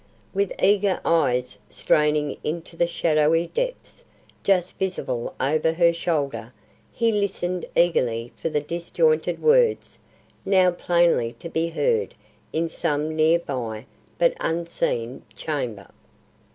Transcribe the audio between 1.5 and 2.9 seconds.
straining into the